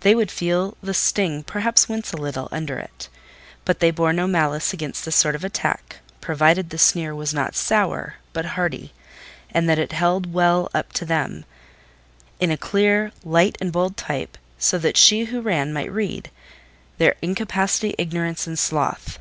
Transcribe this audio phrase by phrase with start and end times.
[0.00, 3.08] They would feel the sting, perhaps wince a little under it;
[3.64, 7.54] but they bore no malice against this sort of attack, provided the sneer was not
[7.54, 8.92] sour, but hearty,
[9.48, 11.44] and that it held well up to them,
[12.40, 16.32] in a clear, light, and bold type, so that she who ran might read,
[16.98, 19.20] their incapacity, ignorance, and sloth.